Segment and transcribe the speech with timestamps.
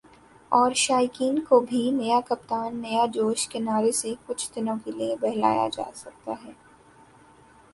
[0.51, 5.15] اور شائقین کو بھی "نیا کپتان، نیا جوش" کے نعرے سے کچھ دنوں کے لیے
[5.21, 6.51] بہلایا جاسکتا ہے۔